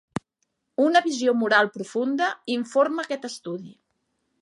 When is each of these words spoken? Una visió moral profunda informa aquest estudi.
Una 0.85 1.01
visió 1.09 1.35
moral 1.43 1.71
profunda 1.77 2.33
informa 2.57 3.07
aquest 3.09 3.33
estudi. 3.35 3.75